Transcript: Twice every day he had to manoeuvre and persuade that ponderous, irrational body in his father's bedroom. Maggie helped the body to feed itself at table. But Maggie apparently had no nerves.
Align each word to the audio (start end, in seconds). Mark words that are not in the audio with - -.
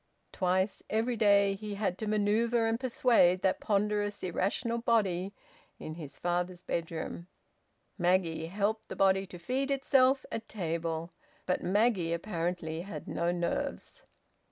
Twice 0.31 0.81
every 0.89 1.15
day 1.15 1.53
he 1.53 1.75
had 1.75 1.95
to 1.99 2.07
manoeuvre 2.07 2.67
and 2.67 2.79
persuade 2.79 3.43
that 3.43 3.59
ponderous, 3.59 4.23
irrational 4.23 4.79
body 4.79 5.31
in 5.77 5.93
his 5.93 6.17
father's 6.17 6.63
bedroom. 6.63 7.27
Maggie 7.99 8.47
helped 8.47 8.87
the 8.87 8.95
body 8.95 9.27
to 9.27 9.37
feed 9.37 9.69
itself 9.69 10.25
at 10.31 10.49
table. 10.49 11.11
But 11.45 11.61
Maggie 11.61 12.13
apparently 12.13 12.81
had 12.81 13.07
no 13.07 13.31
nerves. 13.31 14.01